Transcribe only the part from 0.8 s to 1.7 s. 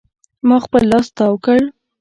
لاس تاو کړ.